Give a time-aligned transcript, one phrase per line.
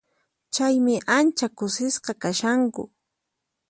[0.53, 2.83] Chaymi ancha kusisqa kashanku.